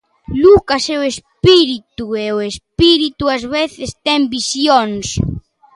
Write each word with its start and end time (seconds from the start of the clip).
Lucas 0.43 0.83
é 0.95 0.97
o 1.01 1.07
espírito 1.13 2.05
e 2.25 2.27
o 2.37 2.39
espírito 2.51 3.23
ás 3.35 3.43
veces 3.55 3.89
ten 4.05 4.21
visións. 4.35 5.07